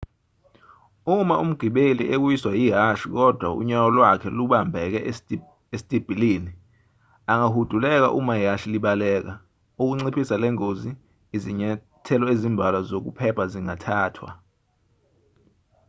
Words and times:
uma 1.17 1.35
umgibeli 1.43 2.03
ewiswa 2.15 2.51
yihashi 2.61 3.07
kodwa 3.15 3.47
unyawo 3.59 3.89
lwakhe 3.95 4.29
lubambeke 4.37 4.99
esitibilini 5.75 6.51
angahuduleka 7.31 8.07
uma 8.19 8.33
ihhashi 8.41 8.67
libaleka 8.73 9.33
ukunciphisa 9.81 10.35
lengozi 10.43 10.89
izinyathelo 11.35 12.25
ezimbalwa 12.33 12.79
zokuphepha 12.89 13.43
zingathathwa 13.53 14.29